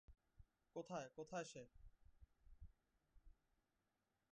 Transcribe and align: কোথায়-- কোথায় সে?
কোথায়-- 0.75 1.11
কোথায় 1.15 1.43
সে? 1.43 1.63